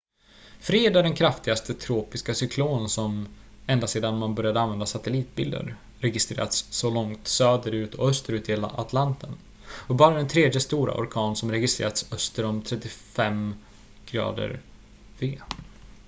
[0.59, 3.27] fred är den kraftigaste tropiska cyklon som
[3.67, 9.35] ända sedan man började använda satellitbilder registrerats så långt söder- och österut i atlanten
[9.67, 15.37] och bara den tredje stora orkan som registrerats öster om 35°v